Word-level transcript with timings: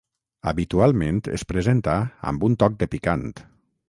Habitualment 0.51 1.19
es 1.37 1.43
presenta 1.51 1.95
amb 2.31 2.47
un 2.49 2.57
toc 2.65 2.79
de 2.81 2.89
picant. 2.95 3.27